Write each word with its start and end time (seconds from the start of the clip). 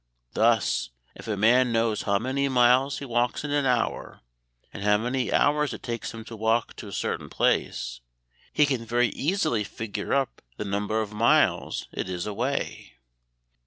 Thus, 0.33 0.89
if 1.13 1.27
a 1.27 1.37
man 1.37 1.71
knows 1.71 2.01
how 2.01 2.17
many 2.17 2.49
miles 2.49 2.97
he 2.97 3.05
walks 3.05 3.43
in 3.43 3.51
an 3.51 3.67
hour, 3.67 4.21
and 4.73 4.81
how 4.81 4.97
many 4.97 5.31
hours 5.31 5.73
it 5.75 5.83
takes 5.83 6.11
him 6.11 6.25
to 6.25 6.35
walk 6.35 6.75
to 6.77 6.87
a 6.87 6.91
certain 6.91 7.29
place, 7.29 8.01
he 8.51 8.65
can 8.65 8.83
very 8.83 9.09
easily 9.09 9.63
figure 9.63 10.11
up 10.11 10.41
the 10.57 10.65
number 10.65 11.01
of 11.03 11.13
miles 11.13 11.87
it 11.91 12.09
is 12.09 12.25
away." 12.25 12.93